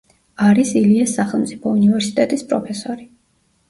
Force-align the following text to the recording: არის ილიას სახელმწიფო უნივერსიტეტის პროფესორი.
არის 0.45 0.71
ილიას 0.81 1.13
სახელმწიფო 1.21 1.77
უნივერსიტეტის 1.77 2.49
პროფესორი. 2.53 3.11